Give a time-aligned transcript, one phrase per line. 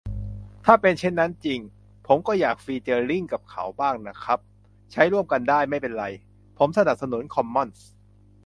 [0.65, 1.59] ถ้าเป็นเช่นนั้นจริง
[2.07, 4.39] ผมก็อยากฟีเจอริ่งกับเขาบ้างนะครับ
[4.91, 6.05] ใช้ร่วมกันได้ ไม่เป็นไร
[6.57, 7.87] ผมสนับสนุนคอมมอนส์